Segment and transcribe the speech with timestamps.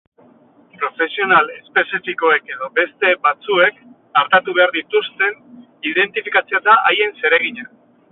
[0.83, 3.77] Profesional espezifikoek edo beste bazuek
[4.23, 5.37] artatu behar dituzten
[5.91, 7.69] identifikatzea da haien zeregina.